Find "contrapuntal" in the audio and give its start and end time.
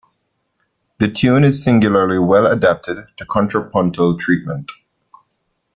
3.27-4.17